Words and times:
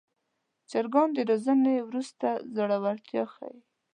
چرګان 0.69 1.09
د 1.15 1.19
روزنې 1.29 1.75
وروسته 1.89 2.27
زړورتیا 2.55 3.23
ښيي. 3.33 3.57